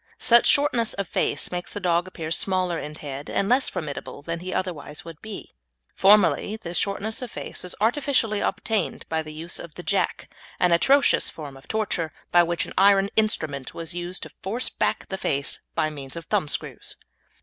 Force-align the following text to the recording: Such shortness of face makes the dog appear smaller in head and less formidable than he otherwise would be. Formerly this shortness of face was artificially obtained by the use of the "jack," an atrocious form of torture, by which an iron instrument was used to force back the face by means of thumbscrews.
Such 0.17 0.47
shortness 0.47 0.95
of 0.95 1.07
face 1.07 1.51
makes 1.51 1.71
the 1.71 1.79
dog 1.79 2.07
appear 2.07 2.31
smaller 2.31 2.79
in 2.79 2.95
head 2.95 3.29
and 3.29 3.47
less 3.47 3.69
formidable 3.69 4.23
than 4.23 4.39
he 4.39 4.51
otherwise 4.51 5.05
would 5.05 5.21
be. 5.21 5.53
Formerly 5.93 6.55
this 6.57 6.75
shortness 6.79 7.21
of 7.21 7.29
face 7.29 7.61
was 7.61 7.75
artificially 7.79 8.39
obtained 8.39 9.05
by 9.09 9.21
the 9.21 9.31
use 9.31 9.59
of 9.59 9.75
the 9.75 9.83
"jack," 9.83 10.27
an 10.59 10.71
atrocious 10.71 11.29
form 11.29 11.55
of 11.55 11.67
torture, 11.67 12.11
by 12.31 12.41
which 12.41 12.65
an 12.65 12.73
iron 12.79 13.09
instrument 13.15 13.75
was 13.75 13.93
used 13.93 14.23
to 14.23 14.31
force 14.41 14.69
back 14.69 15.07
the 15.09 15.19
face 15.19 15.59
by 15.75 15.91
means 15.91 16.15
of 16.15 16.25
thumbscrews. 16.25 16.97